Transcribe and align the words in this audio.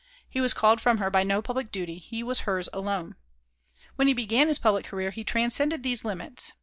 He 0.27 0.41
was 0.41 0.55
called 0.55 0.81
from 0.81 0.97
her 0.97 1.11
by 1.11 1.21
no 1.23 1.43
public 1.43 1.71
duty; 1.71 1.99
he 1.99 2.23
was 2.23 2.39
hers 2.49 2.67
alone. 2.73 3.13
When 3.97 4.07
he 4.07 4.15
began 4.15 4.47
his 4.47 4.57
public 4.57 4.83
career 4.83 5.11
he 5.11 5.23
transcended 5.23 5.83
these 5.83 6.03
limits. 6.03 6.53